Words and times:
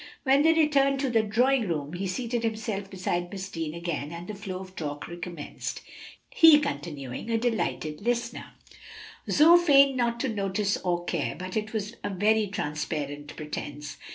When 0.23 0.41
they 0.41 0.53
returned 0.53 0.99
to 1.01 1.11
the 1.11 1.21
drawing 1.21 1.67
room 1.67 1.93
he 1.93 2.07
seated 2.07 2.43
himself 2.43 2.89
beside 2.89 3.31
Miss 3.31 3.51
Deane 3.51 3.75
again, 3.75 4.11
and 4.11 4.27
the 4.27 4.33
flow 4.33 4.59
of 4.61 4.75
talk 4.75 5.07
recommenced, 5.07 5.81
he 6.31 6.57
continuing 6.57 7.29
a 7.29 7.37
delighted 7.37 8.01
listener. 8.01 8.55
Zoe 9.29 9.59
feigned 9.63 9.95
not 9.97 10.19
to 10.21 10.29
notice 10.29 10.75
or 10.77 11.05
care, 11.05 11.35
but 11.35 11.55
it 11.55 11.71
was 11.71 11.93
a 12.03 12.09
very 12.09 12.47
transparent 12.47 13.35
pretence. 13.35 13.97